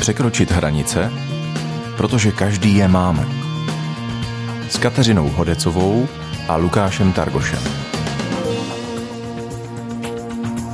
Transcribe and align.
Překročit 0.00 0.50
hranice, 0.50 1.10
protože 1.96 2.32
každý 2.32 2.76
je 2.76 2.88
máme. 2.88 3.26
S 4.68 4.78
Kateřinou 4.78 5.28
Hodecovou 5.28 6.08
a 6.48 6.56
Lukášem 6.56 7.12
Targošem. 7.12 7.62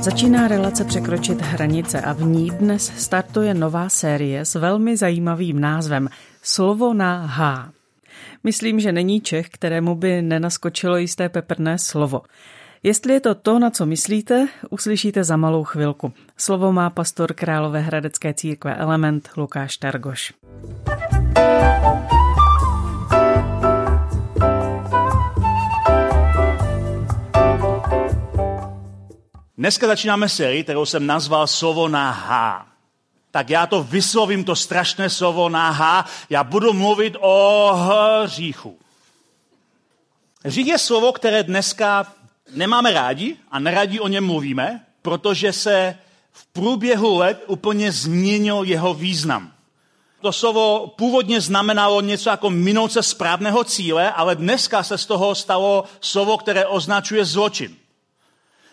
Začíná 0.01 0.47
relace 0.47 0.85
Překročit 0.85 1.41
hranice 1.41 2.01
a 2.01 2.13
v 2.13 2.21
ní 2.21 2.49
dnes 2.49 2.91
startuje 2.97 3.53
nová 3.53 3.89
série 3.89 4.45
s 4.45 4.55
velmi 4.55 4.97
zajímavým 4.97 5.61
názvem 5.61 6.09
Slovo 6.41 6.93
na 6.93 7.27
H. 7.27 7.69
Myslím, 8.43 8.79
že 8.79 8.91
není 8.91 9.21
Čech, 9.21 9.49
kterému 9.49 9.95
by 9.95 10.21
nenaskočilo 10.21 10.97
jisté 10.97 11.29
peprné 11.29 11.77
slovo. 11.77 12.21
Jestli 12.83 13.13
je 13.13 13.19
to 13.19 13.35
to, 13.35 13.59
na 13.59 13.69
co 13.69 13.85
myslíte, 13.85 14.47
uslyšíte 14.69 15.23
za 15.23 15.37
malou 15.37 15.63
chvilku. 15.63 16.13
Slovo 16.37 16.71
má 16.71 16.89
pastor 16.89 17.33
Králové 17.33 17.79
hradecké 17.79 18.33
církve 18.33 18.75
Element 18.75 19.29
Lukáš 19.37 19.77
Targoš. 19.77 20.33
Dneska 29.57 29.87
začínáme 29.87 30.29
sérii, 30.29 30.63
kterou 30.63 30.85
jsem 30.85 31.05
nazval 31.05 31.47
Slovo 31.47 31.87
na 31.87 32.11
H. 32.11 32.68
Tak 33.31 33.49
já 33.49 33.67
to 33.67 33.83
vyslovím, 33.83 34.43
to 34.43 34.55
strašné 34.55 35.09
slovo 35.09 35.49
na 35.49 35.71
H. 35.71 36.05
Já 36.29 36.43
budu 36.43 36.73
mluvit 36.73 37.15
o 37.19 37.71
hříchu. 38.23 38.77
Hřích 40.45 40.67
je 40.67 40.77
slovo, 40.77 41.11
které 41.11 41.43
dneska 41.43 42.13
nemáme 42.55 42.93
rádi 42.93 43.37
a 43.51 43.59
neradí 43.59 43.99
o 43.99 44.07
něm 44.07 44.25
mluvíme, 44.25 44.85
protože 45.01 45.53
se 45.53 45.97
v 46.31 46.45
průběhu 46.45 47.17
let 47.17 47.43
úplně 47.47 47.91
změnil 47.91 48.63
jeho 48.63 48.93
význam. 48.93 49.53
To 50.21 50.31
slovo 50.31 50.87
původně 50.97 51.41
znamenalo 51.41 52.01
něco 52.01 52.29
jako 52.29 52.49
minout 52.49 52.91
se 52.91 53.03
správného 53.03 53.63
cíle, 53.63 54.11
ale 54.11 54.35
dneska 54.35 54.83
se 54.83 54.97
z 54.97 55.05
toho 55.05 55.35
stalo 55.35 55.83
slovo, 56.01 56.37
které 56.37 56.65
označuje 56.65 57.25
zločin. 57.25 57.75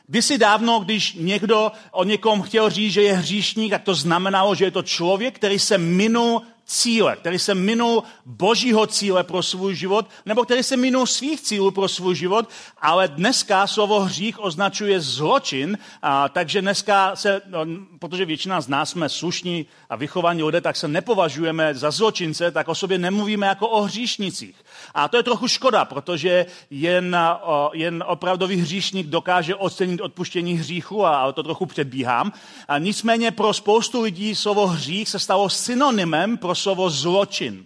Kdysi 0.09 0.39
dávno, 0.39 0.81
když 0.81 1.15
někdo 1.15 1.73
o 1.91 2.05
někom 2.05 2.43
chtěl 2.43 2.71
říct, 2.71 2.93
že 2.93 3.03
je 3.03 3.13
hříšník, 3.13 3.71
tak 3.71 3.83
to 3.83 3.95
znamenalo, 3.95 4.55
že 4.55 4.65
je 4.65 4.71
to 4.71 4.83
člověk, 4.83 5.35
který 5.35 5.59
se 5.59 5.79
minul 5.79 6.43
cíle, 6.67 7.17
který 7.17 7.39
se 7.39 7.55
minul 7.55 8.03
božího 8.25 8.87
cíle 8.87 9.25
pro 9.25 9.43
svůj 9.43 9.75
život, 9.75 10.07
nebo 10.27 10.45
který 10.45 10.63
se 10.63 10.77
minul 10.77 11.07
svých 11.07 11.41
cílů 11.41 11.71
pro 11.71 11.89
svůj 11.89 12.15
život, 12.15 12.49
ale 12.79 13.09
dneska 13.09 13.67
slovo 13.67 14.01
hřích 14.01 14.41
označuje 14.45 15.01
zločin, 15.01 15.79
a, 16.03 16.29
takže 16.29 16.63
dneska 16.63 17.17
se, 17.17 17.43
no, 17.47 17.67
protože 17.99 18.25
většina 18.25 18.61
z 18.61 18.69
nás 18.69 18.91
jsme 18.91 19.09
slušní 19.09 19.67
a 19.91 19.97
vychovaní 19.97 20.43
lidé, 20.43 20.61
tak 20.61 20.77
se 20.77 20.89
nepovažujeme 20.89 21.75
za 21.75 21.91
zločince, 21.91 22.51
tak 22.51 22.69
o 22.69 22.75
sobě 22.75 22.99
nemluvíme 22.99 23.47
jako 23.47 23.69
o 23.69 23.83
hříšnicích. 23.83 24.55
A 24.95 25.09
to 25.09 25.17
je 25.17 25.23
trochu 25.23 25.49
škoda, 25.49 25.85
protože 25.85 26.47
jen, 26.71 27.17
o, 27.43 27.71
jen 27.75 28.05
opravdový 28.07 28.57
hříšník 28.57 29.07
dokáže 29.07 29.55
ocenit 29.55 30.01
odpuštění 30.01 30.55
hříchu, 30.55 31.07
a, 31.07 31.17
a 31.17 31.33
to 31.33 31.43
trochu 31.43 31.67
předbíhám. 31.67 32.33
A 32.69 32.79
nicméně 32.79 33.31
pro 33.31 33.53
spoustu 33.53 34.03
lidí 34.03 34.35
slovo 34.35 34.67
hřích 34.67 35.09
se 35.09 35.19
stalo 35.19 35.51
synonymem 35.51 36.37
pro 36.37 36.56
slovo 36.57 36.91
zločin. 36.91 37.65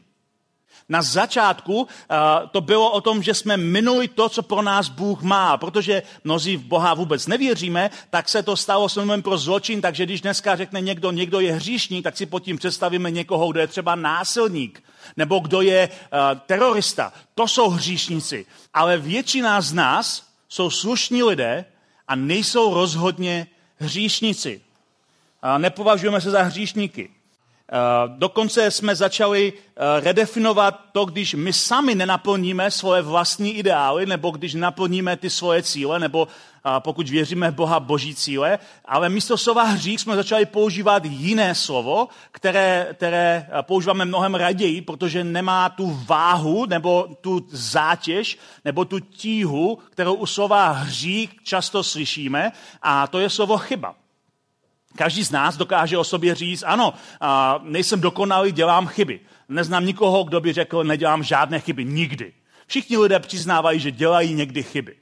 Na 0.89 1.03
začátku 1.03 1.83
uh, 1.83 1.89
to 2.51 2.61
bylo 2.61 2.91
o 2.91 3.01
tom, 3.01 3.23
že 3.23 3.35
jsme 3.35 3.57
minuli 3.57 4.09
to, 4.09 4.29
co 4.29 4.43
pro 4.43 4.63
nás 4.63 4.89
Bůh 4.89 5.23
má. 5.23 5.57
Protože 5.57 6.03
mnozí 6.25 6.57
v 6.57 6.65
Boha 6.65 6.95
vůbec 6.95 7.27
nevěříme, 7.27 7.91
tak 8.11 8.29
se 8.29 8.43
to 8.43 8.57
stalo 8.57 8.89
synonymem 8.89 9.23
pro 9.23 9.39
zločin. 9.39 9.81
Takže 9.81 10.05
když 10.05 10.21
dneska 10.21 10.57
řekne 10.57 10.81
někdo, 10.81 11.11
někdo 11.11 11.41
je 11.41 11.53
hříšník, 11.53 12.05
tak 12.05 12.17
si 12.17 12.27
pod 12.27 12.43
tím 12.43 12.59
představíme 12.59 13.11
někoho, 13.11 13.49
kdo 13.49 13.61
je 13.61 13.67
třeba 13.67 13.95
násilník, 13.95 14.83
nebo 15.17 15.39
kdo 15.39 15.61
je 15.61 15.89
uh, 15.89 16.39
terorista. 16.47 17.13
To 17.35 17.49
jsou 17.49 17.71
hříšníci. 17.71 18.47
Ale 18.75 18.99
většina 18.99 19.61
z 19.61 19.73
nás 19.73 20.27
jsou 20.49 20.71
slušní 20.71 21.23
lidé 21.23 21.65
a 22.09 22.15
nejsou 22.17 22.75
rozhodně 22.75 23.47
hříšníci. 23.79 24.61
Nepovažujeme 25.59 26.21
se 26.21 26.31
za 26.31 26.43
hříšníky. 26.43 27.11
Eh, 27.73 28.13
dokonce 28.17 28.71
jsme 28.71 28.97
začali 28.97 29.53
eh, 29.53 30.01
redefinovat 30.01 30.81
to, 30.93 31.05
když 31.05 31.35
my 31.35 31.53
sami 31.53 31.95
nenaplníme 31.95 32.71
svoje 32.71 33.03
vlastní 33.03 33.53
ideály, 33.53 34.07
nebo 34.07 34.31
když 34.31 34.55
naplníme 34.55 35.17
ty 35.17 35.31
svoje 35.31 35.63
cíle, 35.63 35.99
nebo 35.99 36.29
eh, 36.29 36.71
pokud 36.79 37.09
věříme 37.09 37.51
v 37.51 37.55
Boha 37.55 37.81
boží 37.81 38.15
cíle, 38.15 38.59
ale 38.85 39.09
místo 39.09 39.39
slova 39.39 39.63
hřích 39.63 40.01
jsme 40.01 40.17
začali 40.17 40.47
používat 40.47 41.05
jiné 41.05 41.55
slovo, 41.55 42.09
které, 42.33 42.89
které 42.93 43.47
používáme 43.63 44.05
mnohem 44.05 44.35
raději, 44.35 44.81
protože 44.83 45.25
nemá 45.25 45.69
tu 45.69 46.01
váhu, 46.07 46.67
nebo 46.67 47.09
tu 47.21 47.47
zátěž, 47.51 48.39
nebo 48.65 48.85
tu 48.85 49.01
tíhu, 49.01 49.79
kterou 49.91 50.15
u 50.15 50.27
slova 50.27 50.71
hřích 50.71 51.31
často 51.43 51.83
slyšíme, 51.83 52.53
a 52.83 53.07
to 53.07 53.19
je 53.19 53.31
slovo 53.31 53.59
chyba. 53.59 54.00
Každý 54.97 55.25
z 55.25 55.31
nás 55.31 55.57
dokáže 55.57 55.99
o 55.99 56.05
sobě 56.05 56.35
říct, 56.35 56.65
ano, 56.67 56.95
nejsem 57.63 58.01
dokonalý, 58.01 58.53
dělám 58.53 58.87
chyby. 58.87 59.21
Neznám 59.49 59.87
nikoho, 59.87 60.25
kdo 60.25 60.41
by 60.41 60.53
řekl, 60.53 60.85
nedělám 60.85 61.23
žádné 61.23 61.61
chyby, 61.61 61.85
nikdy. 61.85 62.33
Všichni 62.67 62.97
lidé 62.97 63.19
přiznávají, 63.19 63.81
že 63.81 63.91
dělají 63.91 64.35
někdy 64.35 64.63
chyby 64.63 64.97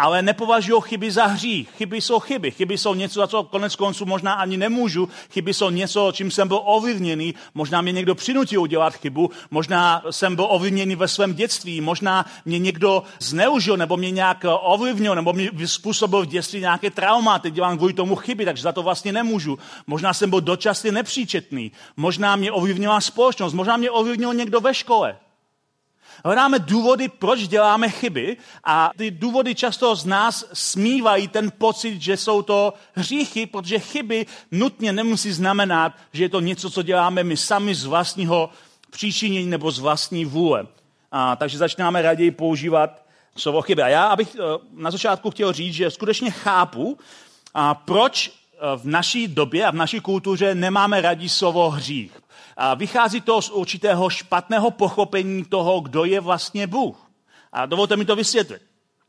ale 0.00 0.22
nepovažují 0.22 0.82
chyby 0.82 1.10
za 1.10 1.26
hřích. 1.26 1.68
Chyby 1.76 2.00
jsou 2.00 2.20
chyby. 2.20 2.50
Chyby 2.50 2.78
jsou 2.78 2.94
něco, 2.94 3.20
za 3.20 3.26
co 3.26 3.42
konec 3.42 3.76
konců 3.76 4.06
možná 4.06 4.32
ani 4.32 4.56
nemůžu. 4.56 5.08
Chyby 5.30 5.54
jsou 5.54 5.70
něco, 5.70 6.12
čím 6.12 6.30
jsem 6.30 6.48
byl 6.48 6.60
ovlivněný. 6.64 7.34
Možná 7.54 7.80
mě 7.80 7.92
někdo 7.92 8.14
přinutil 8.14 8.62
udělat 8.62 8.96
chybu. 8.96 9.30
Možná 9.50 10.02
jsem 10.10 10.36
byl 10.36 10.46
ovlivněný 10.48 10.96
ve 10.96 11.08
svém 11.08 11.34
dětství. 11.34 11.80
Možná 11.80 12.26
mě 12.44 12.58
někdo 12.58 13.02
zneužil 13.18 13.76
nebo 13.76 13.96
mě 13.96 14.10
nějak 14.10 14.44
ovlivnil 14.60 15.14
nebo 15.14 15.32
mě 15.32 15.50
způsobil 15.68 16.22
v 16.22 16.26
dětství 16.26 16.60
nějaké 16.60 16.90
trauma. 16.90 17.38
Teď 17.38 17.54
dělám 17.54 17.76
kvůli 17.76 17.92
tomu 17.92 18.16
chyby, 18.16 18.44
takže 18.44 18.62
za 18.62 18.72
to 18.72 18.82
vlastně 18.82 19.12
nemůžu. 19.12 19.58
Možná 19.86 20.14
jsem 20.14 20.30
byl 20.30 20.40
dočasně 20.40 20.92
nepříčetný. 20.92 21.72
Možná 21.96 22.36
mě 22.36 22.52
ovlivnila 22.52 23.00
společnost. 23.00 23.52
Možná 23.52 23.76
mě 23.76 23.90
ovlivnil 23.90 24.34
někdo 24.34 24.60
ve 24.60 24.74
škole. 24.74 25.16
Hledáme 26.24 26.58
důvody, 26.58 27.08
proč 27.08 27.48
děláme 27.48 27.88
chyby 27.88 28.36
a 28.64 28.90
ty 28.96 29.10
důvody 29.10 29.54
často 29.54 29.94
z 29.96 30.04
nás 30.04 30.44
smívají 30.52 31.28
ten 31.28 31.52
pocit, 31.58 32.02
že 32.02 32.16
jsou 32.16 32.42
to 32.42 32.74
hříchy, 32.94 33.46
protože 33.46 33.78
chyby 33.78 34.26
nutně 34.50 34.92
nemusí 34.92 35.32
znamenat, 35.32 35.92
že 36.12 36.24
je 36.24 36.28
to 36.28 36.40
něco, 36.40 36.70
co 36.70 36.82
děláme 36.82 37.24
my 37.24 37.36
sami 37.36 37.74
z 37.74 37.84
vlastního 37.84 38.50
příčinění 38.90 39.50
nebo 39.50 39.70
z 39.70 39.78
vlastní 39.78 40.24
vůle. 40.24 40.66
A, 41.12 41.36
takže 41.36 41.58
začínáme 41.58 42.02
raději 42.02 42.30
používat 42.30 43.02
slovo 43.36 43.62
chyby. 43.62 43.82
A 43.82 43.88
já 43.88 44.06
abych 44.06 44.36
eh, 44.36 44.58
na 44.72 44.90
začátku 44.90 45.30
chtěl 45.30 45.52
říct, 45.52 45.74
že 45.74 45.90
skutečně 45.90 46.30
chápu, 46.30 46.98
a 47.54 47.74
proč 47.74 48.28
eh, 48.28 48.58
v 48.76 48.84
naší 48.84 49.28
době 49.28 49.66
a 49.66 49.70
v 49.70 49.74
naší 49.74 50.00
kultuře 50.00 50.54
nemáme 50.54 51.00
radí 51.00 51.28
slovo 51.28 51.70
hřích. 51.70 52.19
A 52.56 52.74
vychází 52.74 53.20
to 53.20 53.42
z 53.42 53.50
určitého 53.50 54.10
špatného 54.10 54.70
pochopení 54.70 55.44
toho, 55.44 55.80
kdo 55.80 56.04
je 56.04 56.20
vlastně 56.20 56.66
Bůh. 56.66 57.10
A 57.52 57.66
dovolte 57.66 57.96
mi 57.96 58.04
to 58.04 58.16
vysvětlit. 58.16 58.62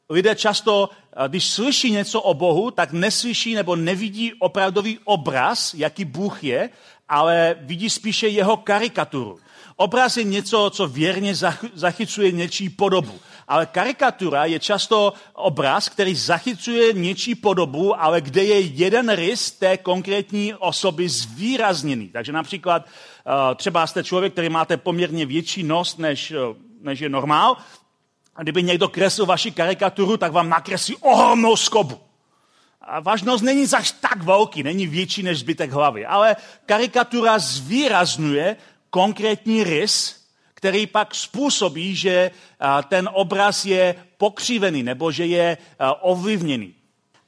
Lidé 0.09 0.35
často, 0.35 0.89
když 1.27 1.49
slyší 1.49 1.91
něco 1.91 2.21
o 2.21 2.33
Bohu, 2.33 2.71
tak 2.71 2.91
neslyší 2.91 3.55
nebo 3.55 3.75
nevidí 3.75 4.33
opravdový 4.33 4.99
obraz, 5.03 5.73
jaký 5.73 6.05
Bůh 6.05 6.43
je, 6.43 6.69
ale 7.09 7.55
vidí 7.59 7.89
spíše 7.89 8.27
jeho 8.27 8.57
karikaturu. 8.57 9.39
Obraz 9.75 10.17
je 10.17 10.23
něco, 10.23 10.69
co 10.73 10.87
věrně 10.87 11.35
zachycuje 11.73 12.31
něčí 12.31 12.69
podobu. 12.69 13.19
Ale 13.47 13.65
karikatura 13.65 14.45
je 14.45 14.59
často 14.59 15.13
obraz, 15.33 15.89
který 15.89 16.15
zachycuje 16.15 16.93
něčí 16.93 17.35
podobu, 17.35 18.01
ale 18.01 18.21
kde 18.21 18.43
je 18.43 18.59
jeden 18.59 19.09
rys 19.09 19.51
té 19.51 19.77
konkrétní 19.77 20.53
osoby 20.53 21.09
zvýrazněný. 21.09 22.09
Takže 22.09 22.31
například 22.31 22.85
eh, 22.85 23.55
třeba 23.55 23.87
jste 23.87 24.03
člověk, 24.03 24.33
který 24.33 24.49
máte 24.49 24.77
poměrně 24.77 25.25
větší 25.25 25.63
nos, 25.63 25.97
než, 25.97 26.31
eh, 26.31 26.37
než 26.81 26.99
je 26.99 27.09
normál. 27.09 27.57
A 28.35 28.43
kdyby 28.43 28.63
někdo 28.63 28.87
kreslil 28.87 29.25
vaši 29.25 29.51
karikaturu, 29.51 30.17
tak 30.17 30.31
vám 30.31 30.49
nakreslí 30.49 30.95
ohromnou 30.95 31.55
skobu. 31.55 31.99
A 32.81 32.99
váš 32.99 33.21
nos 33.21 33.41
není 33.41 33.65
zaž 33.65 33.91
tak 33.91 34.23
velký, 34.23 34.63
není 34.63 34.87
větší 34.87 35.23
než 35.23 35.39
zbytek 35.39 35.71
hlavy, 35.71 36.05
ale 36.05 36.35
karikatura 36.65 37.39
zvýrazňuje 37.39 38.55
konkrétní 38.89 39.63
rys, 39.63 40.20
který 40.61 40.87
pak 40.87 41.15
způsobí, 41.15 41.95
že 41.95 42.31
ten 42.87 43.09
obraz 43.13 43.65
je 43.65 43.95
pokřivený 44.17 44.83
nebo 44.83 45.11
že 45.11 45.25
je 45.25 45.57
ovlivněný. 46.01 46.73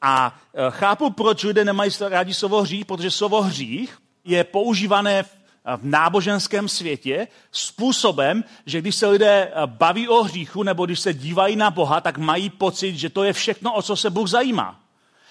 A 0.02 0.38
chápu, 0.70 1.10
proč 1.10 1.44
lidé 1.44 1.66
nemají 1.66 1.92
rádi 2.10 2.34
slovo 2.34 2.62
hřích, 2.62 2.86
protože 2.86 3.12
slovo 3.12 3.42
hřích 3.42 3.98
je 4.26 4.44
používané 4.44 5.24
v 5.24 5.82
náboženském 5.82 6.70
světě 6.70 7.28
způsobem, 7.52 8.44
že 8.66 8.82
když 8.82 8.96
se 8.96 9.08
lidé 9.08 9.52
baví 9.66 10.08
o 10.08 10.24
hříchu 10.24 10.64
nebo 10.64 10.86
když 10.86 11.00
se 11.00 11.14
dívají 11.14 11.56
na 11.56 11.72
Boha, 11.72 12.02
tak 12.02 12.18
mají 12.18 12.50
pocit, 12.50 12.96
že 12.96 13.10
to 13.10 13.24
je 13.24 13.34
všechno, 13.34 13.74
o 13.74 13.82
co 13.82 13.96
se 13.96 14.10
Bůh 14.10 14.30
zajímá. 14.30 14.83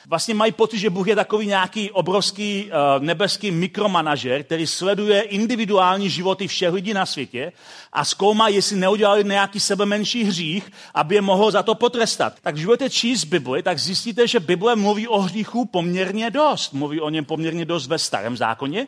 Vlastně 0.08 0.34
mají 0.34 0.52
pocit, 0.52 0.78
že 0.78 0.90
Bůh 0.90 1.08
je 1.08 1.16
takový 1.16 1.46
nějaký 1.46 1.90
obrovský 1.90 2.64
uh, 2.64 3.04
nebeský 3.04 3.50
mikromanažer, 3.50 4.42
který 4.42 4.66
sleduje 4.66 5.22
individuální 5.22 6.10
životy 6.10 6.48
všech 6.48 6.72
lidí 6.72 6.94
na 6.94 7.06
světě 7.06 7.52
a 7.92 8.04
zkoumá, 8.04 8.48
jestli 8.48 8.76
neudělali 8.76 9.24
nějaký 9.24 9.60
sebe 9.60 9.86
menší 9.86 10.24
hřích, 10.24 10.70
aby 10.94 11.14
je 11.14 11.20
mohl 11.20 11.50
za 11.50 11.62
to 11.62 11.74
potrestat. 11.74 12.34
Tak 12.42 12.54
když 12.54 12.64
budete 12.64 12.90
číst 12.90 13.24
Bibli, 13.24 13.62
tak 13.62 13.78
zjistíte, 13.78 14.28
že 14.28 14.40
Bible 14.40 14.76
mluví 14.76 15.08
o 15.08 15.20
hříchu 15.20 15.64
poměrně 15.64 16.30
dost. 16.30 16.72
Mluví 16.72 17.00
o 17.00 17.10
něm 17.10 17.24
poměrně 17.24 17.64
dost 17.64 17.86
ve 17.86 17.98
starém 17.98 18.36
zákoně, 18.36 18.86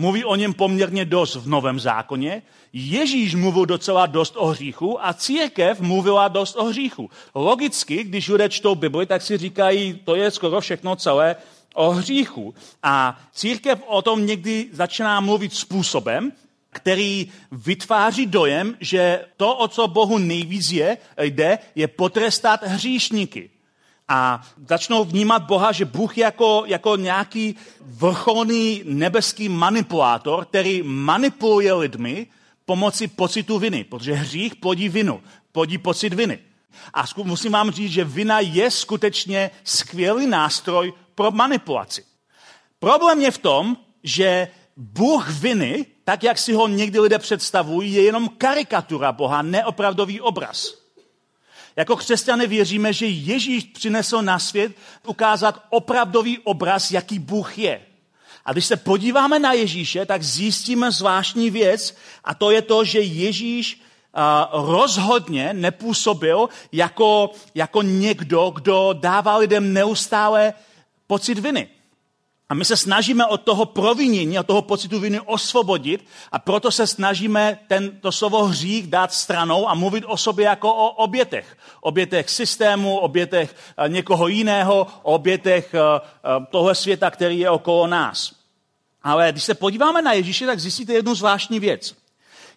Mluví 0.00 0.24
o 0.24 0.36
něm 0.36 0.54
poměrně 0.54 1.04
dost 1.04 1.34
v 1.34 1.48
Novém 1.48 1.80
zákoně. 1.80 2.42
Ježíš 2.72 3.34
mluvil 3.34 3.66
docela 3.66 4.06
dost 4.06 4.34
o 4.36 4.46
hříchu 4.46 5.06
a 5.06 5.12
církev 5.12 5.80
mluvila 5.80 6.28
dost 6.28 6.56
o 6.56 6.64
hříchu. 6.64 7.10
Logicky, 7.34 8.04
když 8.04 8.28
lidé 8.28 8.48
čtou 8.48 8.74
Bibli, 8.74 9.06
tak 9.06 9.22
si 9.22 9.38
říkají, 9.38 10.00
to 10.04 10.14
je 10.14 10.30
skoro 10.30 10.60
všechno 10.60 10.96
celé 10.96 11.36
o 11.74 11.90
hříchu. 11.90 12.54
A 12.82 13.20
církev 13.32 13.82
o 13.86 14.02
tom 14.02 14.26
někdy 14.26 14.68
začíná 14.72 15.20
mluvit 15.20 15.54
způsobem, 15.54 16.32
který 16.70 17.32
vytváří 17.52 18.26
dojem, 18.26 18.76
že 18.80 19.24
to, 19.36 19.56
o 19.56 19.68
co 19.68 19.88
Bohu 19.88 20.18
nejvíc 20.18 20.70
je, 20.70 20.98
jde, 21.20 21.58
je 21.74 21.88
potrestat 21.88 22.62
hříšníky 22.62 23.50
a 24.12 24.42
začnou 24.68 25.04
vnímat 25.04 25.42
Boha, 25.42 25.72
že 25.72 25.84
Bůh 25.84 26.18
je 26.18 26.24
jako, 26.24 26.62
jako 26.66 26.96
nějaký 26.96 27.56
vrcholný 27.80 28.82
nebeský 28.84 29.48
manipulátor, 29.48 30.44
který 30.44 30.82
manipuluje 30.82 31.72
lidmi 31.72 32.26
pomocí 32.64 33.08
pocitu 33.08 33.58
viny, 33.58 33.84
protože 33.84 34.12
hřích 34.12 34.56
plodí 34.56 34.88
vinu, 34.88 35.22
plodí 35.52 35.78
pocit 35.78 36.14
viny. 36.14 36.38
A 36.94 37.04
musím 37.22 37.52
vám 37.52 37.70
říct, 37.70 37.92
že 37.92 38.04
vina 38.04 38.40
je 38.40 38.70
skutečně 38.70 39.50
skvělý 39.64 40.26
nástroj 40.26 40.92
pro 41.14 41.30
manipulaci. 41.30 42.04
Problém 42.78 43.20
je 43.20 43.30
v 43.30 43.38
tom, 43.38 43.76
že 44.02 44.48
Bůh 44.76 45.30
viny, 45.30 45.86
tak 46.04 46.22
jak 46.22 46.38
si 46.38 46.52
ho 46.52 46.68
někdy 46.68 47.00
lidé 47.00 47.18
představují, 47.18 47.92
je 47.92 48.02
jenom 48.02 48.28
karikatura 48.28 49.12
Boha, 49.12 49.42
neopravdový 49.42 50.20
obraz. 50.20 50.79
Jako 51.80 51.96
křesťané 51.96 52.46
věříme, 52.46 52.92
že 52.92 53.06
Ježíš 53.06 53.64
přinesl 53.64 54.22
na 54.22 54.38
svět 54.38 54.72
ukázat 55.06 55.62
opravdový 55.70 56.38
obraz, 56.38 56.90
jaký 56.90 57.18
Bůh 57.18 57.58
je. 57.58 57.80
A 58.44 58.52
když 58.52 58.66
se 58.66 58.76
podíváme 58.76 59.38
na 59.38 59.52
Ježíše, 59.52 60.06
tak 60.06 60.22
zjistíme 60.22 60.90
zvláštní 60.90 61.50
věc 61.50 61.96
a 62.24 62.34
to 62.34 62.50
je 62.50 62.62
to, 62.62 62.84
že 62.84 63.00
Ježíš 63.00 63.80
rozhodně 64.52 65.52
nepůsobil 65.52 66.48
jako, 66.72 67.30
jako 67.54 67.82
někdo, 67.82 68.50
kdo 68.50 68.92
dává 68.92 69.36
lidem 69.36 69.72
neustále 69.72 70.52
pocit 71.06 71.38
viny. 71.38 71.68
A 72.50 72.54
my 72.54 72.64
se 72.64 72.76
snažíme 72.76 73.26
od 73.26 73.40
toho 73.40 73.64
provinění, 73.64 74.38
od 74.38 74.46
toho 74.46 74.62
pocitu 74.62 75.00
viny 75.00 75.20
osvobodit 75.20 76.04
a 76.32 76.38
proto 76.38 76.70
se 76.70 76.86
snažíme 76.86 77.58
tento 77.68 78.12
slovo 78.12 78.44
hřích 78.44 78.86
dát 78.86 79.12
stranou 79.12 79.68
a 79.68 79.74
mluvit 79.74 80.04
o 80.06 80.16
sobě 80.16 80.44
jako 80.44 80.74
o 80.74 80.88
obětech. 80.90 81.56
Obětech 81.80 82.30
systému, 82.30 82.98
obětech 82.98 83.56
eh, 83.78 83.88
někoho 83.88 84.28
jiného, 84.28 84.86
obětech 85.02 85.74
eh, 85.74 85.78
eh, 85.80 86.46
tohle 86.50 86.74
světa, 86.74 87.10
který 87.10 87.38
je 87.38 87.50
okolo 87.50 87.86
nás. 87.86 88.32
Ale 89.02 89.32
když 89.32 89.44
se 89.44 89.54
podíváme 89.54 90.02
na 90.02 90.12
Ježíše, 90.12 90.46
tak 90.46 90.60
zjistíte 90.60 90.92
jednu 90.92 91.14
zvláštní 91.14 91.60
věc. 91.60 91.94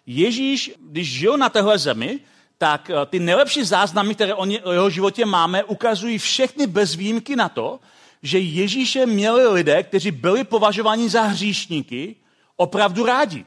Ježíš, 0.06 0.72
když 0.80 1.12
žil 1.12 1.36
na 1.36 1.48
téhle 1.48 1.78
zemi, 1.78 2.20
tak 2.58 2.90
ty 3.06 3.18
nejlepší 3.18 3.64
záznamy, 3.64 4.14
které 4.14 4.34
o 4.34 4.72
jeho 4.72 4.90
životě 4.90 5.26
máme, 5.26 5.64
ukazují 5.64 6.18
všechny 6.18 6.66
bez 6.66 6.94
výjimky 6.94 7.36
na 7.36 7.48
to, 7.48 7.80
že 8.24 8.38
Ježíše 8.38 9.06
měli 9.06 9.48
lidé, 9.48 9.82
kteří 9.82 10.10
byli 10.10 10.44
považováni 10.44 11.08
za 11.08 11.22
hříšníky, 11.22 12.16
opravdu 12.56 13.04
rádi. 13.04 13.44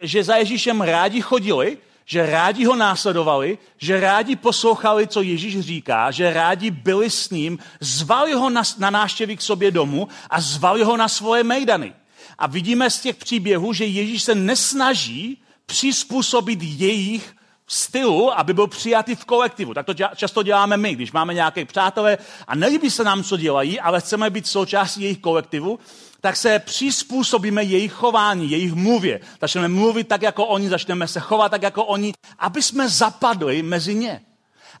Že 0.00 0.24
za 0.24 0.36
Ježíšem 0.36 0.80
rádi 0.80 1.20
chodili, 1.20 1.78
že 2.04 2.26
rádi 2.26 2.64
ho 2.64 2.76
následovali, 2.76 3.58
že 3.78 4.00
rádi 4.00 4.36
poslouchali, 4.36 5.06
co 5.06 5.22
Ježíš 5.22 5.60
říká, 5.60 6.10
že 6.10 6.32
rádi 6.32 6.70
byli 6.70 7.10
s 7.10 7.30
ním, 7.30 7.58
zvali 7.80 8.32
ho 8.32 8.50
na, 8.50 8.62
na 8.78 8.90
náštěvy 8.90 9.36
k 9.36 9.42
sobě 9.42 9.70
domů 9.70 10.08
a 10.30 10.40
zvali 10.40 10.82
ho 10.82 10.96
na 10.96 11.08
svoje 11.08 11.44
mejdany. 11.44 11.94
A 12.38 12.46
vidíme 12.46 12.90
z 12.90 13.00
těch 13.00 13.16
příběhů, 13.16 13.72
že 13.72 13.84
Ježíš 13.84 14.22
se 14.22 14.34
nesnaží 14.34 15.42
přizpůsobit 15.66 16.62
jejich 16.62 17.35
stylu, 17.66 18.38
aby 18.38 18.54
byl 18.54 18.66
přijatý 18.66 19.14
v 19.14 19.24
kolektivu. 19.24 19.74
Tak 19.74 19.86
to 19.86 19.94
často 20.16 20.42
děláme 20.42 20.76
my, 20.76 20.94
když 20.94 21.12
máme 21.12 21.34
nějaké 21.34 21.64
přátelé 21.64 22.18
a 22.46 22.54
nelíbí 22.54 22.90
se 22.90 23.04
nám, 23.04 23.24
co 23.24 23.36
dělají, 23.36 23.80
ale 23.80 24.00
chceme 24.00 24.30
být 24.30 24.46
součástí 24.46 25.02
jejich 25.02 25.18
kolektivu, 25.18 25.78
tak 26.20 26.36
se 26.36 26.58
přizpůsobíme 26.58 27.62
jejich 27.62 27.92
chování, 27.92 28.50
jejich 28.50 28.74
mluvě. 28.74 29.20
Začneme 29.40 29.68
mluvit 29.68 30.08
tak, 30.08 30.22
jako 30.22 30.46
oni, 30.46 30.68
začneme 30.68 31.08
se 31.08 31.20
chovat 31.20 31.48
tak, 31.48 31.62
jako 31.62 31.84
oni, 31.84 32.12
aby 32.38 32.62
jsme 32.62 32.88
zapadli 32.88 33.62
mezi 33.62 33.94
ně. 33.94 34.20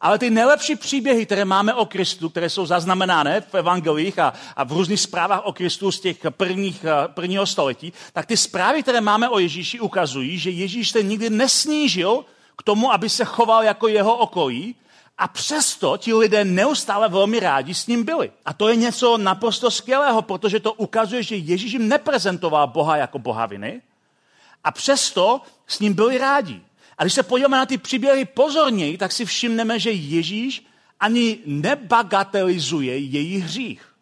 Ale 0.00 0.18
ty 0.18 0.30
nejlepší 0.30 0.76
příběhy, 0.76 1.26
které 1.26 1.44
máme 1.44 1.74
o 1.74 1.86
Kristu, 1.86 2.28
které 2.28 2.50
jsou 2.50 2.66
zaznamenány 2.66 3.40
v 3.50 3.54
evangelích 3.54 4.18
a, 4.18 4.32
a 4.56 4.64
v 4.64 4.72
různých 4.72 5.00
zprávách 5.00 5.40
o 5.44 5.52
Kristu 5.52 5.92
z 5.92 6.00
těch 6.00 6.16
prvních, 6.30 6.84
eh, 6.84 7.08
prvního 7.08 7.46
století, 7.46 7.92
tak 8.12 8.26
ty 8.26 8.36
zprávy, 8.36 8.82
které 8.82 9.00
máme 9.00 9.28
o 9.28 9.38
Ježíši, 9.38 9.80
ukazují, 9.80 10.38
že 10.38 10.50
Ježíš 10.50 10.90
se 10.90 11.02
nikdy 11.02 11.30
nesnížil 11.30 12.24
k 12.58 12.62
tomu, 12.62 12.92
aby 12.92 13.08
se 13.08 13.24
choval 13.24 13.64
jako 13.64 13.88
jeho 13.88 14.16
okolí 14.16 14.74
a 15.18 15.28
přesto 15.28 15.96
ti 15.96 16.14
lidé 16.14 16.44
neustále 16.44 17.08
velmi 17.08 17.40
rádi 17.40 17.74
s 17.74 17.86
ním 17.86 18.04
byli. 18.04 18.30
A 18.44 18.52
to 18.52 18.68
je 18.68 18.76
něco 18.76 19.18
naprosto 19.18 19.70
skvělého, 19.70 20.22
protože 20.22 20.60
to 20.60 20.72
ukazuje, 20.72 21.22
že 21.22 21.36
Ježíš 21.36 21.72
jim 21.72 21.88
neprezentoval 21.88 22.66
Boha 22.66 22.96
jako 22.96 23.18
boha 23.18 23.46
viny 23.46 23.82
a 24.64 24.70
přesto 24.70 25.40
s 25.66 25.80
ním 25.80 25.94
byli 25.94 26.18
rádi. 26.18 26.60
A 26.98 27.04
když 27.04 27.14
se 27.14 27.22
podíváme 27.22 27.56
na 27.56 27.66
ty 27.66 27.78
příběhy 27.78 28.24
pozorněji, 28.24 28.98
tak 28.98 29.12
si 29.12 29.24
všimneme, 29.24 29.78
že 29.78 29.90
Ježíš 29.90 30.66
ani 31.00 31.38
nebagatelizuje 31.46 32.98
jejich 32.98 33.44
hřích. 33.44 33.95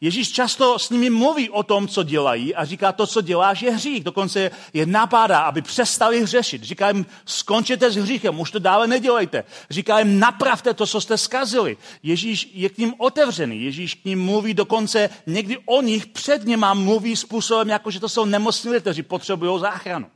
Ježíš 0.00 0.32
často 0.32 0.78
s 0.78 0.90
nimi 0.90 1.10
mluví 1.10 1.50
o 1.50 1.62
tom, 1.62 1.88
co 1.88 2.02
dělají 2.02 2.54
a 2.54 2.64
říká, 2.64 2.92
to, 2.92 3.06
co 3.06 3.20
děláš, 3.20 3.62
je 3.62 3.70
hřích. 3.70 4.04
Dokonce 4.04 4.50
je 4.72 4.86
napádá, 4.86 5.40
aby 5.40 5.62
přestali 5.62 6.22
hřešit. 6.22 6.62
Říká 6.62 6.88
jim, 6.88 7.06
skončete 7.24 7.90
s 7.90 7.96
hříchem, 7.96 8.40
už 8.40 8.50
to 8.50 8.58
dále 8.58 8.86
nedělejte. 8.86 9.44
Říká 9.70 9.98
jim, 9.98 10.18
napravte 10.18 10.74
to, 10.74 10.86
co 10.86 11.00
jste 11.00 11.18
skazili. 11.18 11.76
Ježíš 12.02 12.50
je 12.52 12.68
k 12.68 12.78
ním 12.78 12.94
otevřený. 12.98 13.62
Ježíš 13.62 13.94
k 13.94 14.04
ním 14.04 14.24
mluví 14.24 14.54
dokonce 14.54 15.10
někdy 15.26 15.58
o 15.66 15.82
nich 15.82 16.06
před 16.06 16.44
něma 16.44 16.74
mluví 16.74 17.16
způsobem, 17.16 17.68
jako 17.68 17.90
že 17.90 18.00
to 18.00 18.08
jsou 18.08 18.24
nemocní 18.24 18.70
lidé, 18.70 18.80
kteří 18.80 19.02
potřebují 19.02 19.60
záchranu. 19.60 20.06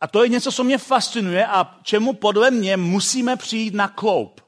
A 0.00 0.06
to 0.06 0.22
je 0.22 0.28
něco, 0.28 0.52
co 0.52 0.64
mě 0.64 0.78
fascinuje 0.78 1.46
a 1.46 1.76
čemu 1.82 2.12
podle 2.12 2.50
mě 2.50 2.76
musíme 2.76 3.36
přijít 3.36 3.74
na 3.74 3.88
kloup. 3.88 4.40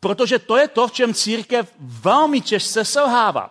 Protože 0.00 0.38
to 0.38 0.56
je 0.56 0.68
to, 0.68 0.88
v 0.88 0.92
čem 0.92 1.14
církev 1.14 1.72
velmi 1.80 2.40
těžce 2.40 2.84
selhává. 2.84 3.50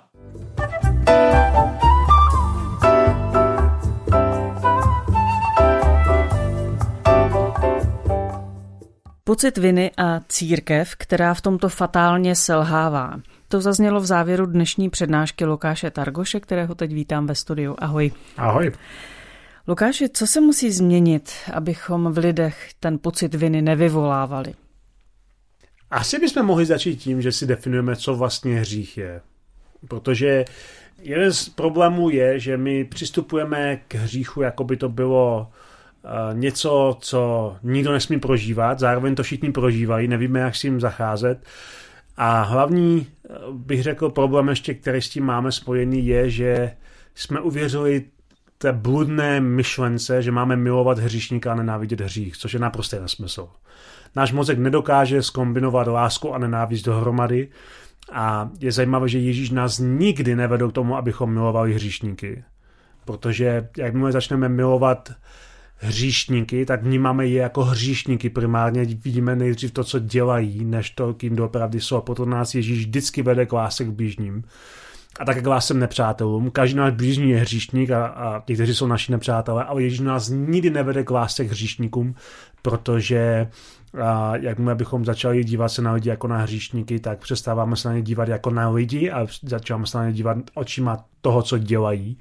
Pocit 9.26 9.58
viny 9.58 9.92
a 9.98 10.20
církev, 10.30 10.96
která 10.96 11.34
v 11.34 11.42
tomto 11.42 11.70
fatálně 11.70 12.36
selhává. 12.36 13.22
To 13.48 13.62
zaznělo 13.62 14.00
v 14.00 14.06
závěru 14.06 14.46
dnešní 14.46 14.90
přednášky 14.90 15.46
Lukáše 15.46 15.92
Targoše, 15.92 16.40
kterého 16.40 16.76
teď 16.76 16.94
vítám 16.94 17.28
ve 17.28 17.36
studiu. 17.36 17.76
Ahoj. 17.80 18.12
Ahoj. 18.38 18.72
Lukáši, 19.68 20.10
co 20.10 20.28
se 20.28 20.42
musí 20.42 20.72
změnit, 20.72 21.32
abychom 21.54 22.14
v 22.14 22.18
lidech 22.18 22.70
ten 22.80 23.00
pocit 23.00 23.36
viny 23.36 23.62
nevyvolávali? 23.62 24.54
Asi 25.92 26.20
bychom 26.20 26.46
mohli 26.46 26.66
začít 26.66 26.96
tím, 26.96 27.22
že 27.22 27.32
si 27.32 27.46
definujeme, 27.46 27.96
co 27.96 28.16
vlastně 28.16 28.60
hřích 28.60 28.98
je. 28.98 29.22
Protože 29.88 30.46
jeden 31.04 31.34
z 31.34 31.50
problémů 31.50 32.10
je, 32.10 32.40
že 32.40 32.58
my 32.58 32.84
přistupujeme 32.84 33.80
k 33.88 33.96
hříchu, 33.96 34.42
jako 34.42 34.64
by 34.64 34.78
to 34.78 34.90
bylo 34.90 35.48
uh, 36.04 36.40
něco, 36.40 36.98
co 37.00 37.56
nikdo 37.64 37.92
nesmí 37.92 38.20
prožívat, 38.20 38.80
zároveň 38.80 39.16
to 39.16 39.24
všichni 39.24 39.52
prožívají, 39.52 40.08
nevíme, 40.08 40.40
jak 40.40 40.56
s 40.56 40.62
tím 40.62 40.80
zacházet. 40.80 41.46
A 42.18 42.42
hlavní, 42.42 43.08
eh, 43.30 43.34
bych 43.52 43.84
řekl, 43.84 44.10
problém 44.10 44.50
ještě, 44.50 44.74
který 44.74 45.02
s 45.02 45.10
tím 45.10 45.26
máme 45.26 45.52
spojený, 45.52 46.06
je, 46.06 46.30
že 46.30 46.72
jsme 47.16 47.42
uvěřili 47.42 48.06
té 48.58 48.72
bludné 48.72 49.42
myšlence, 49.42 50.22
že 50.22 50.32
máme 50.32 50.56
milovat 50.56 51.00
hříšníka 51.00 51.52
a 51.52 51.56
nenávidět 51.56 52.02
hřích, 52.02 52.38
což 52.38 52.54
je 52.54 52.60
naprostý 52.60 52.96
nesmysl. 53.02 53.50
Náš 54.16 54.32
mozek 54.32 54.58
nedokáže 54.58 55.24
skombinovat 55.24 55.88
lásku 55.88 56.34
a 56.34 56.38
nenávist 56.38 56.86
dohromady 56.86 57.48
a 58.12 58.50
je 58.60 58.72
zajímavé, 58.72 59.10
že 59.10 59.20
Ježíš 59.20 59.50
nás 59.50 59.80
nikdy 59.80 60.36
nevedl 60.36 60.70
k 60.70 60.74
tomu, 60.74 60.98
abychom 60.98 61.34
milovali 61.34 61.74
hříšníky. 61.74 62.44
Protože 63.06 63.70
jakmile 63.78 64.12
začneme 64.12 64.50
milovat 64.50 65.12
hříšníky, 65.78 66.66
tak 66.66 66.84
vnímáme 66.84 67.28
je 67.28 67.42
jako 67.42 67.64
hříšníky 67.64 68.30
primárně, 68.30 68.86
vidíme 68.86 69.36
nejdřív 69.36 69.72
to, 69.72 69.84
co 69.84 70.00
dělají, 70.00 70.66
než 70.66 70.90
to, 70.90 71.14
kým 71.14 71.36
doopravdy 71.36 71.82
jsou. 71.82 71.96
A 71.96 72.02
potom 72.02 72.30
nás 72.30 72.56
Ježíš 72.56 72.86
vždycky 72.86 73.22
vede 73.22 73.46
k 73.46 73.54
lásce 73.54 73.86
k 73.86 73.90
blížním. 73.90 74.44
A 75.20 75.26
tak 75.26 75.44
k 75.44 75.48
lásem 75.48 75.80
nepřátelům. 75.80 76.52
Každý 76.52 76.76
náš 76.76 76.94
blížní 76.94 77.30
je 77.30 77.38
hříšník 77.38 77.92
a, 77.92 78.06
a 78.06 78.40
ti, 78.40 78.54
kteří 78.54 78.76
jsou 78.76 78.88
naši 78.88 79.12
nepřátelé, 79.12 79.64
ale 79.64 79.84
Ježíš 79.84 80.00
nás 80.00 80.30
nikdy 80.30 80.70
nevede 80.70 81.04
k 81.04 81.12
lásce 81.12 81.46
k 81.46 81.52
hříšníkům, 81.52 82.16
protože 82.62 83.48
a 84.02 84.38
jakmile 84.38 84.76
bychom 84.76 85.06
začali 85.06 85.44
dívat 85.44 85.70
se 85.70 85.82
na 85.82 85.94
lidi 85.94 86.10
jako 86.10 86.28
na 86.28 86.38
hříšníky, 86.38 87.00
tak 87.00 87.20
přestáváme 87.20 87.76
se 87.76 87.88
na 87.88 87.96
ně 87.96 88.02
dívat 88.02 88.28
jako 88.28 88.50
na 88.50 88.70
lidi 88.70 89.12
a 89.12 89.28
začínáme 89.44 89.88
se 89.88 89.98
na 89.98 90.06
ně 90.06 90.14
dívat 90.14 90.38
očima 90.54 91.06
toho, 91.22 91.42
co 91.42 91.58
dělají. 91.58 92.18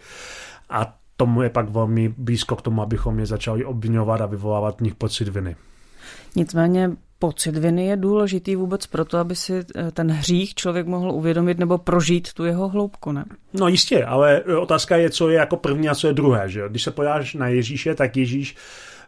A 0.70 0.98
tomu 1.16 1.42
je 1.42 1.50
pak 1.50 1.68
velmi 1.68 2.08
blízko 2.08 2.56
k 2.56 2.62
tomu, 2.62 2.82
abychom 2.82 3.18
je 3.18 3.26
začali 3.26 3.64
obvinovat 3.64 4.20
a 4.20 4.26
vyvolávat 4.26 4.78
v 4.78 4.80
nich 4.82 4.94
pocit 4.94 5.28
viny. 5.28 5.56
Nicméně 6.36 6.90
pocit 7.18 7.56
viny 7.56 7.86
je 7.86 7.96
důležitý 7.96 8.56
vůbec 8.56 8.86
proto, 8.86 9.18
aby 9.18 9.36
si 9.36 9.54
eh, 9.54 9.90
ten 9.90 10.10
hřích 10.10 10.54
člověk 10.54 10.86
mohl 10.86 11.10
uvědomit 11.10 11.58
nebo 11.58 11.78
prožít 11.78 12.32
tu 12.32 12.44
jeho 12.44 12.68
hloubku, 12.68 13.12
ne? 13.12 13.24
No 13.52 13.68
jistě, 13.68 14.04
ale 14.04 14.42
otázka 14.42 14.96
je, 14.96 15.10
co 15.10 15.30
je 15.30 15.36
jako 15.36 15.56
první 15.56 15.88
a 15.88 15.94
co 15.94 16.06
je 16.06 16.12
druhé. 16.12 16.48
Že? 16.48 16.62
Když 16.68 16.82
se 16.82 16.90
podáš 16.90 17.34
na 17.34 17.48
Ježíše, 17.48 17.94
tak 17.94 18.16
Ježíš 18.16 18.56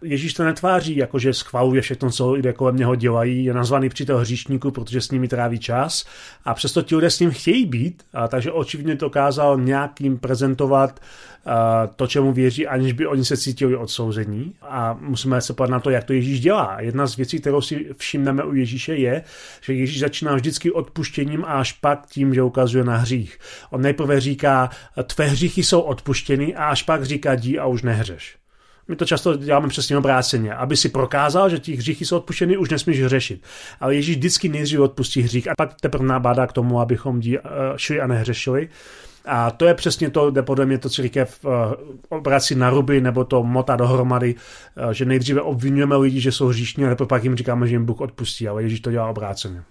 Ježíš 0.05 0.35
to 0.35 0.45
netváří, 0.45 0.97
jakože 0.97 1.33
schvaluje 1.33 1.83
všechno, 1.83 2.11
co 2.11 2.33
lidé 2.33 2.53
kolem 2.53 2.77
něho 2.77 2.95
dělají, 2.95 3.45
je 3.45 3.55
nazvaný 3.55 3.89
přítel 3.89 4.19
hříšníků, 4.19 4.71
protože 4.71 5.01
s 5.01 5.11
nimi 5.11 5.29
tráví 5.29 5.59
čas 5.59 6.05
a 6.45 6.55
přesto 6.55 6.83
ti 6.83 6.97
lidé 6.97 7.11
s 7.11 7.21
ním 7.21 7.31
chtějí 7.31 7.67
být, 7.67 8.03
a 8.15 8.29
takže 8.29 8.53
očividně 8.53 8.95
dokázal 8.95 9.59
nějakým 9.59 10.19
prezentovat 10.19 11.01
uh, 11.47 11.53
to, 11.97 12.07
čemu 12.07 12.33
věří, 12.33 12.67
aniž 12.67 12.93
by 12.93 13.07
oni 13.07 13.25
se 13.25 13.37
cítili 13.37 13.77
odsouzení 13.77 14.55
a 14.63 14.99
musíme 15.01 15.41
se 15.41 15.53
podívat 15.53 15.73
na 15.73 15.81
to, 15.81 15.91
jak 15.91 16.05
to 16.05 16.13
Ježíš 16.13 16.41
dělá. 16.41 16.81
Jedna 16.81 17.07
z 17.07 17.17
věcí, 17.17 17.41
kterou 17.41 17.61
si 17.61 17.87
všimneme 17.97 18.45
u 18.45 18.55
Ježíše 18.55 18.95
je, 18.95 19.23
že 19.61 19.75
Ježíš 19.75 20.01
začíná 20.01 20.35
vždycky 20.35 20.71
odpuštěním 20.71 21.45
a 21.45 21.49
až 21.49 21.73
pak 21.73 22.07
tím, 22.07 22.35
že 22.35 22.43
ukazuje 22.43 22.85
na 22.85 22.97
hřích. 22.97 23.39
On 23.71 23.83
nejprve 23.83 24.21
říká, 24.21 24.71
tvé 25.15 25.27
hříchy 25.27 25.63
jsou 25.63 25.81
odpuštěny 25.81 26.55
a 26.55 26.65
až 26.65 26.83
pak 26.83 27.05
říká, 27.05 27.35
dí 27.35 27.59
a 27.59 27.67
už 27.67 27.83
nehřeš. 27.83 28.44
My 28.89 28.97
to 28.97 29.05
často 29.05 29.37
děláme 29.37 29.69
přesně 29.69 29.99
obráceně. 29.99 30.55
Aby 30.55 30.77
si 30.77 30.89
prokázal, 30.89 31.51
že 31.51 31.59
ti 31.59 31.77
hříchy 31.77 32.05
jsou 32.05 32.17
odpuštěny, 32.17 32.57
už 32.57 32.71
nesmíš 32.71 33.07
řešit. 33.07 33.43
Ale 33.81 33.95
Ježíš 33.95 34.17
vždycky 34.17 34.49
nejdřív 34.49 34.81
odpustí 34.81 35.23
hřích 35.23 35.49
a 35.49 35.55
pak 35.59 35.75
teprve 35.81 36.07
nabádá 36.07 36.47
k 36.47 36.53
tomu, 36.53 36.81
abychom 36.81 37.21
dí, 37.21 37.39
uh, 37.39 37.45
šli 37.77 38.01
a 38.01 38.07
nehřešili. 38.07 38.69
A 39.27 39.51
to 39.51 39.65
je 39.65 39.75
přesně 39.75 40.11
to, 40.11 40.31
kde 40.31 40.43
podle 40.43 40.67
mě 40.67 40.79
to 40.79 40.89
církev 40.91 41.39
uh, 41.45 41.53
obrací 42.09 42.55
na 42.55 42.71
ruby 42.71 43.01
nebo 43.01 43.25
to 43.25 43.43
motá 43.43 43.77
dohromady, 43.77 44.35
uh, 44.35 44.91
že 44.91 45.05
nejdříve 45.05 45.41
obvinujeme 45.41 45.97
lidi, 45.97 46.21
že 46.21 46.33
jsou 46.33 46.47
hříšní, 46.47 46.85
ale 46.85 46.97
pak 46.97 47.25
jim 47.25 47.37
říkáme, 47.37 47.69
že 47.69 47.75
jim 47.75 47.85
Bůh 47.85 48.01
odpustí, 48.01 48.49
ale 48.49 48.63
Ježíš 48.63 48.81
to 48.81 48.91
dělá 48.91 49.09
obráceně. 49.09 49.63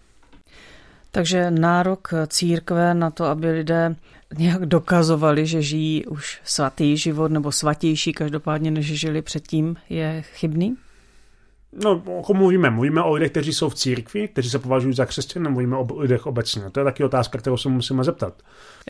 Takže 1.12 1.52
nárok 1.52 2.14
církve 2.28 2.94
na 2.94 3.12
to, 3.12 3.26
aby 3.26 3.52
lidé 3.52 3.96
nějak 4.38 4.66
dokazovali, 4.66 5.46
že 5.46 5.62
žijí 5.62 6.06
už 6.06 6.42
svatý 6.44 6.98
život 6.98 7.32
nebo 7.32 7.52
svatější 7.52 8.14
každopádně, 8.14 8.72
než 8.72 8.86
žili 8.86 9.22
předtím, 9.22 9.76
je 9.90 10.22
chybný? 10.22 10.76
No, 11.84 12.04
o 12.06 12.24
kom 12.24 12.38
mluvíme? 12.38 12.70
Mluvíme 12.70 13.04
o 13.04 13.14
lidech, 13.14 13.32
kteří 13.32 13.54
jsou 13.54 13.70
v 13.70 13.76
církvi, 13.76 14.28
kteří 14.28 14.50
se 14.50 14.60
považují 14.60 14.96
za 14.96 15.06
křesťany, 15.06 15.50
mluvíme 15.50 15.78
o 15.78 16.00
lidech 16.00 16.26
obecně. 16.26 16.62
To 16.72 16.80
je 16.80 16.84
taky 16.84 17.04
otázka, 17.04 17.38
kterou 17.38 17.58
se 17.58 17.70
musíme 17.70 18.04
zeptat. 18.04 18.34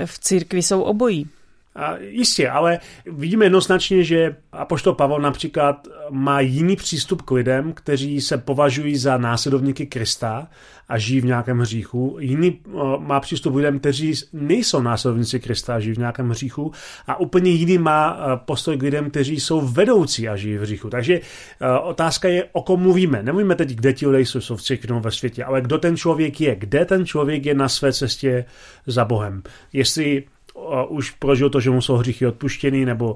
V 0.05 0.19
církvi 0.19 0.61
jsou 0.61 0.81
obojí. 0.81 1.29
A 1.75 1.97
jistě, 1.97 2.49
ale 2.49 2.79
vidíme 3.05 3.45
jednoznačně, 3.45 4.03
že 4.03 4.35
Apoštol 4.51 4.93
Pavel 4.93 5.19
například 5.19 5.87
má 6.09 6.39
jiný 6.39 6.75
přístup 6.75 7.21
k 7.21 7.31
lidem, 7.31 7.73
kteří 7.73 8.21
se 8.21 8.37
považují 8.37 8.97
za 8.97 9.17
následovníky 9.17 9.85
Krista 9.85 10.47
a 10.89 10.97
žijí 10.97 11.21
v 11.21 11.25
nějakém 11.25 11.59
hříchu. 11.59 12.17
Jiný 12.19 12.59
má 12.99 13.19
přístup 13.19 13.53
k 13.53 13.55
lidem, 13.55 13.79
kteří 13.79 14.13
nejsou 14.33 14.81
následovníci 14.81 15.39
Krista 15.39 15.75
a 15.75 15.79
žijí 15.79 15.95
v 15.95 15.99
nějakém 15.99 16.29
hříchu. 16.29 16.71
A 17.07 17.19
úplně 17.19 17.51
jiný 17.51 17.77
má 17.77 18.17
postoj 18.37 18.77
k 18.77 18.83
lidem, 18.83 19.09
kteří 19.09 19.39
jsou 19.39 19.61
vedoucí 19.61 20.29
a 20.29 20.35
žijí 20.35 20.57
v 20.57 20.61
hříchu. 20.61 20.89
Takže 20.89 21.21
otázka 21.83 22.27
je, 22.27 22.45
o 22.51 22.61
kom 22.61 22.81
mluvíme. 22.81 23.23
Nemluvíme 23.23 23.55
teď, 23.55 23.69
kde 23.69 23.93
ti 23.93 24.07
lidé 24.07 24.21
jsou, 24.21 24.41
jsou 24.41 24.55
v 24.55 24.61
církvi 24.61 24.99
ve 24.99 25.11
světě, 25.11 25.43
ale 25.43 25.61
kdo 25.61 25.77
ten 25.77 25.97
člověk 25.97 26.41
je, 26.41 26.55
kde 26.55 26.85
ten 26.85 27.05
člověk 27.05 27.45
je 27.45 27.53
na 27.53 27.69
své 27.69 27.93
cestě 27.93 28.45
za 28.87 29.05
Bohem. 29.05 29.43
Jestli 29.73 30.23
už 30.89 31.11
prožil 31.11 31.49
to, 31.49 31.59
že 31.59 31.69
mu 31.69 31.81
jsou 31.81 31.95
hříchy 31.95 32.27
odpuštěný, 32.27 32.85
nebo 32.85 33.15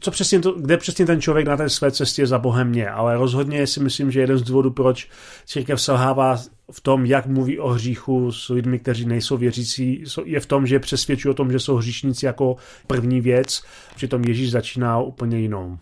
co 0.00 0.10
přesně 0.10 0.40
to, 0.40 0.52
kde 0.52 0.76
přesně 0.76 1.06
ten 1.06 1.20
člověk 1.20 1.46
na 1.46 1.56
té 1.56 1.68
své 1.68 1.90
cestě 1.90 2.26
za 2.26 2.38
Bohem 2.38 2.74
je. 2.74 2.90
Ale 2.90 3.16
rozhodně 3.16 3.66
si 3.66 3.80
myslím, 3.80 4.10
že 4.10 4.20
jeden 4.20 4.38
z 4.38 4.42
důvodů, 4.42 4.70
proč 4.70 5.08
církev 5.46 5.80
selhává 5.80 6.36
v 6.72 6.80
tom, 6.80 7.06
jak 7.06 7.26
mluví 7.26 7.58
o 7.58 7.68
hříchu 7.68 8.32
s 8.32 8.48
lidmi, 8.48 8.78
kteří 8.78 9.06
nejsou 9.06 9.36
věřící, 9.36 10.04
je 10.24 10.40
v 10.40 10.46
tom, 10.46 10.66
že 10.66 10.78
přesvědčují 10.78 11.30
o 11.30 11.34
tom, 11.34 11.52
že 11.52 11.58
jsou 11.58 11.76
hříšníci 11.76 12.26
jako 12.26 12.56
první 12.86 13.20
věc, 13.20 13.62
přitom 13.96 14.24
Ježíš 14.24 14.50
začíná 14.50 15.00
úplně 15.00 15.38
jinou. 15.38 15.78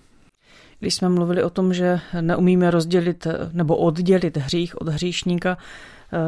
Když 0.80 0.94
jsme 0.94 1.08
mluvili 1.08 1.42
o 1.42 1.50
tom, 1.50 1.74
že 1.74 2.00
neumíme 2.20 2.70
rozdělit 2.70 3.26
nebo 3.52 3.76
oddělit 3.76 4.36
hřích 4.36 4.80
od 4.80 4.88
hříšníka, 4.88 5.58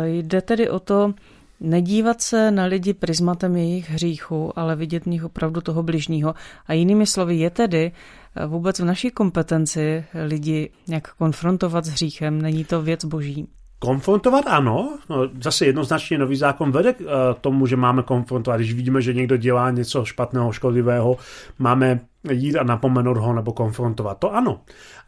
jde 0.04 0.40
tedy 0.40 0.68
o 0.70 0.80
to, 0.80 1.14
Nedívat 1.60 2.20
se 2.20 2.50
na 2.50 2.64
lidi 2.64 2.94
prismatem 2.94 3.56
jejich 3.56 3.90
hříchu, 3.90 4.58
ale 4.58 4.76
vidět 4.76 5.02
v 5.02 5.06
nich 5.06 5.24
opravdu 5.24 5.60
toho 5.60 5.82
bližního. 5.82 6.34
A 6.66 6.72
jinými 6.72 7.06
slovy, 7.06 7.36
je 7.36 7.50
tedy 7.50 7.92
eh, 8.36 8.46
vůbec 8.46 8.80
v 8.80 8.84
naší 8.84 9.10
kompetenci 9.10 10.04
lidi 10.26 10.70
jak 10.88 11.14
konfrontovat 11.14 11.84
s 11.84 11.88
hříchem, 11.88 12.42
není 12.42 12.64
to 12.64 12.82
věc 12.82 13.04
boží. 13.04 13.48
Konfrontovat 13.78 14.44
ano, 14.46 14.98
no, 15.10 15.16
zase 15.42 15.66
jednoznačně 15.66 16.18
nový 16.18 16.36
zákon 16.36 16.72
vede 16.72 16.92
k 16.92 17.00
uh, 17.00 17.06
tomu, 17.40 17.66
že 17.66 17.76
máme 17.76 18.02
konfrontovat. 18.02 18.60
Když 18.60 18.74
vidíme, 18.74 19.02
že 19.02 19.14
někdo 19.14 19.36
dělá 19.36 19.70
něco 19.70 20.04
špatného, 20.04 20.52
škodlivého, 20.52 21.16
máme 21.58 22.00
jít 22.30 22.56
a 22.56 22.62
napomenout 22.62 23.16
ho 23.16 23.32
nebo 23.32 23.52
konfrontovat. 23.52 24.18
To 24.18 24.34
ano, 24.34 24.60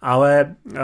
ale 0.03 0.55
uh, 0.71 0.79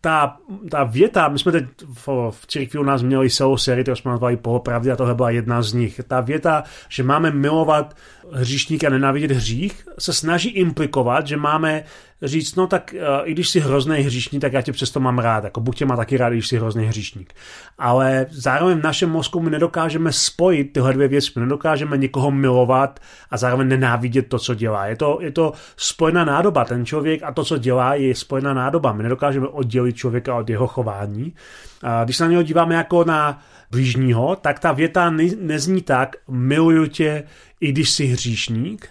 ta, 0.00 0.36
ta 0.70 0.84
věta, 0.84 1.28
my 1.28 1.38
jsme 1.38 1.52
teď 1.52 1.64
v, 2.06 2.08
v 2.30 2.46
církvi 2.46 2.78
u 2.78 2.82
nás 2.82 3.02
měli 3.02 3.30
celou 3.30 3.56
sérii, 3.56 3.84
kterou 3.84 3.96
jsme 3.96 4.10
nazvali 4.10 4.36
Polopravdy 4.36 4.90
a 4.90 4.96
tohle 4.96 5.14
byla 5.14 5.30
jedna 5.30 5.62
z 5.62 5.72
nich. 5.72 6.00
Ta 6.08 6.20
věta, 6.20 6.62
že 6.88 7.02
máme 7.02 7.30
milovat 7.30 7.96
hříšníka 8.32 8.86
a 8.86 8.90
nenávidět 8.90 9.30
hřích, 9.30 9.86
se 9.98 10.12
snaží 10.12 10.48
implikovat, 10.48 11.26
že 11.26 11.36
máme 11.36 11.84
říct, 12.22 12.56
no 12.56 12.66
tak 12.66 12.94
uh, 12.94 13.28
i 13.28 13.32
když 13.32 13.48
jsi 13.48 13.60
hrozný 13.60 13.96
hříšník, 13.96 14.40
tak 14.40 14.52
já 14.52 14.62
tě 14.62 14.72
přesto 14.72 15.00
mám 15.00 15.18
rád. 15.18 15.44
Jako 15.44 15.60
Bůh 15.60 15.76
tě 15.76 15.86
má 15.86 15.96
taky 15.96 16.16
rád, 16.16 16.30
když 16.30 16.48
jsi 16.48 16.56
hrozný 16.56 16.84
hříšník. 16.84 17.34
Ale 17.78 18.26
zároveň 18.30 18.78
v 18.78 18.82
našem 18.82 19.10
mozku 19.10 19.40
my 19.40 19.50
nedokážeme 19.50 20.12
spojit 20.12 20.64
tyhle 20.64 20.92
dvě 20.92 21.08
věci. 21.08 21.30
My 21.36 21.42
nedokážeme 21.42 21.96
někoho 21.96 22.30
milovat 22.30 23.00
a 23.30 23.36
zároveň 23.36 23.68
nenávidět 23.68 24.28
to, 24.28 24.38
co 24.38 24.54
dělá. 24.54 24.86
Je 24.86 24.96
to, 25.02 25.18
je 25.20 25.30
to 25.30 25.52
spojená 25.76 26.24
nádoba. 26.24 26.64
Ten 26.64 26.86
člověk 26.86 27.22
a 27.22 27.32
to, 27.32 27.44
co 27.44 27.58
dělá, 27.58 27.94
je 27.94 28.14
spojená 28.14 28.54
nádoba. 28.54 28.92
My 28.92 29.02
nedokážeme 29.02 29.46
oddělit 29.46 29.96
člověka 29.96 30.34
od 30.34 30.50
jeho 30.50 30.66
chování. 30.66 31.34
A 31.82 32.04
když 32.04 32.16
se 32.16 32.24
na 32.24 32.30
něho 32.30 32.42
díváme 32.42 32.74
jako 32.74 33.04
na 33.04 33.42
blížního, 33.70 34.36
tak 34.36 34.58
ta 34.58 34.72
věta 34.72 35.10
ne, 35.10 35.24
nezní 35.40 35.82
tak, 35.82 36.16
miluju 36.28 36.86
tě, 36.86 37.22
i 37.60 37.72
když 37.72 37.90
jsi 37.90 38.06
hříšník, 38.06 38.88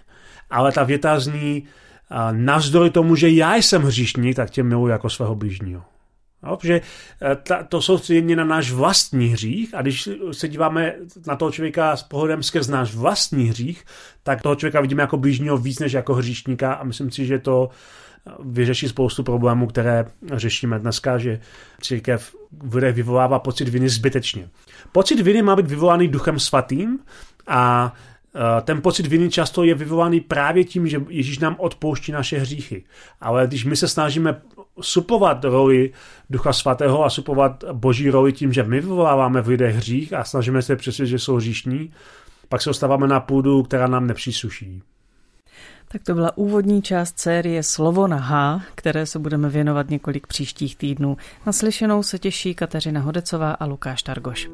ale 0.50 0.72
ta 0.72 0.84
věta 0.84 1.20
zní, 1.20 1.64
navzdory 2.32 2.90
tomu, 2.90 3.16
že 3.16 3.30
já 3.30 3.56
jsem 3.56 3.82
hříšník, 3.82 4.36
tak 4.36 4.50
tě 4.50 4.64
miluji 4.64 4.88
jako 4.88 5.10
svého 5.10 5.36
blížního. 5.36 5.91
No, 6.44 6.58
protože 6.58 6.82
e, 7.22 7.36
ta, 7.36 7.64
to 7.64 7.82
soustředění 7.82 8.36
na 8.36 8.44
náš 8.44 8.72
vlastní 8.72 9.28
hřích 9.28 9.76
a 9.76 9.82
když 9.82 10.10
se 10.32 10.48
díváme 10.48 10.96
na 11.28 11.36
toho 11.36 11.52
člověka 11.52 11.96
s 11.96 12.04
pohledem 12.04 12.44
skrz 12.44 12.68
náš 12.68 12.96
vlastní 12.96 13.50
hřích, 13.50 13.86
tak 14.24 14.42
toho 14.42 14.56
člověka 14.56 14.82
vidíme 14.82 15.04
jako 15.04 15.18
blížního 15.18 15.58
víc 15.58 15.80
než 15.80 15.94
jako 15.94 16.14
hříšníka 16.14 16.74
a 16.74 16.84
myslím 16.84 17.12
si, 17.12 17.26
že 17.26 17.40
to 17.40 17.70
vyřeší 18.40 18.90
spoustu 18.90 19.24
problémů, 19.24 19.68
které 19.68 20.06
řešíme 20.34 20.80
dneska, 20.80 21.18
že 21.18 21.40
církev 21.82 22.36
v 22.52 22.92
vyvolává 22.92 23.40
pocit 23.40 23.70
viny 23.70 23.90
zbytečně. 23.90 24.50
Pocit 24.92 25.22
viny 25.22 25.42
má 25.42 25.56
být 25.56 25.68
vyvolaný 25.68 26.08
duchem 26.08 26.40
svatým 26.40 27.00
a 27.48 27.94
Eh, 28.36 28.62
ten 28.62 28.82
pocit 28.82 29.08
viny 29.08 29.30
často 29.30 29.64
je 29.64 29.76
vyvolaný 29.76 30.22
právě 30.22 30.64
tím, 30.64 30.88
že 30.88 31.02
Ježíš 31.10 31.40
nám 31.40 31.56
odpouští 31.60 32.12
naše 32.12 32.40
hříchy. 32.40 32.84
Ale 33.22 33.48
když 33.48 33.66
my 33.66 33.76
se 33.76 33.88
snažíme 33.88 34.42
supovat 34.82 35.44
roli 35.44 35.92
Ducha 36.30 36.54
Svatého 36.54 37.06
a 37.06 37.10
supovat 37.10 37.64
Boží 37.72 38.10
roli 38.10 38.34
tím, 38.34 38.54
že 38.54 38.64
my 38.64 38.82
vyvoláváme 38.82 39.42
v 39.42 39.48
lidech 39.48 39.76
hřích 39.76 40.14
a 40.14 40.24
snažíme 40.24 40.62
se 40.62 40.76
přesvědčit, 40.76 41.12
že 41.12 41.20
jsou 41.20 41.36
hříšní, 41.36 41.92
pak 42.50 42.62
se 42.62 42.70
dostáváme 42.70 43.08
na 43.08 43.20
půdu, 43.20 43.64
která 43.64 43.88
nám 43.88 44.08
nepřísluší. 44.08 44.82
Tak 45.92 46.04
to 46.04 46.14
byla 46.14 46.38
úvodní 46.38 46.82
část 46.82 47.20
série 47.20 47.64
Slovo 47.64 48.08
na 48.08 48.18
H, 48.18 48.62
které 48.76 49.06
se 49.06 49.20
budeme 49.20 49.50
věnovat 49.50 49.90
několik 49.90 50.28
příštích 50.28 50.76
týdnů. 50.76 51.18
Naslyšenou 51.46 52.04
se 52.04 52.20
těší 52.20 52.56
Kateřina 52.56 53.02
Hodecová 53.02 53.52
a 53.52 53.66
Lukáš 53.66 54.04
Targoš. 54.04 54.50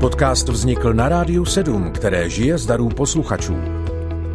Podcast 0.00 0.48
vznikl 0.48 0.94
na 0.94 1.08
Rádiu 1.08 1.44
7, 1.44 1.92
které 1.92 2.30
žije 2.30 2.58
z 2.58 2.66
darů 2.66 2.88
posluchačů. 2.88 3.85